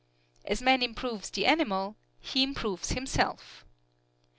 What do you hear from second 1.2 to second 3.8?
the animal, he improves himself.